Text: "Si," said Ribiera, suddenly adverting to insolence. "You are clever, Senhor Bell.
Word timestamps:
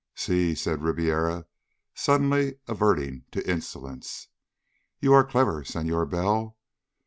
"Si," 0.15 0.55
said 0.55 0.81
Ribiera, 0.81 1.45
suddenly 1.93 2.55
adverting 2.67 3.25
to 3.29 3.47
insolence. 3.47 4.29
"You 4.99 5.13
are 5.13 5.23
clever, 5.23 5.63
Senhor 5.63 6.07
Bell. 6.07 6.57